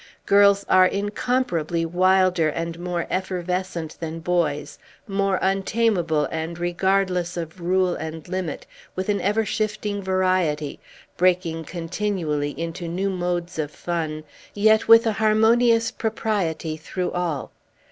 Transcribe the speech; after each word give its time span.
Girls 0.25 0.63
are 0.67 0.87
incomparably 0.87 1.85
wilder 1.85 2.49
and 2.49 2.79
more 2.79 3.05
effervescent 3.11 3.97
than 3.99 4.19
boys, 4.19 4.79
more 5.07 5.37
untamable 5.43 6.25
and 6.31 6.57
regardless 6.57 7.37
of 7.37 7.61
rule 7.61 7.93
and 7.93 8.27
limit, 8.27 8.65
with 8.95 9.09
an 9.09 9.21
ever 9.21 9.45
shifting 9.45 10.01
variety, 10.01 10.79
breaking 11.17 11.65
continually 11.65 12.59
into 12.59 12.87
new 12.87 13.11
modes 13.11 13.59
of 13.59 13.69
fun, 13.69 14.23
yet 14.55 14.87
with 14.87 15.05
a 15.05 15.11
harmonious 15.11 15.91
propriety 15.91 16.77
through 16.77 17.11
all. 17.11 17.51